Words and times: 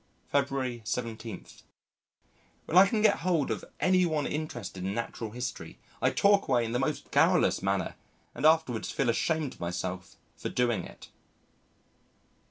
February 0.31 0.81
17. 0.83 1.45
When 2.65 2.75
I 2.75 2.87
can 2.87 3.03
get 3.03 3.17
hold 3.17 3.51
of 3.51 3.63
any 3.79 4.03
one 4.03 4.25
interested 4.25 4.83
in 4.83 4.95
Natural 4.95 5.29
History 5.29 5.77
I 6.01 6.09
talk 6.09 6.47
away 6.47 6.65
in 6.65 6.71
the 6.71 6.79
most 6.79 7.11
garrulous 7.11 7.61
manner 7.61 7.93
and 8.33 8.43
afterwards 8.43 8.89
feel 8.89 9.11
ashamed 9.11 9.53
of 9.53 9.59
myself 9.59 10.15
for 10.37 10.49
doing 10.49 10.85
it. 10.85 11.09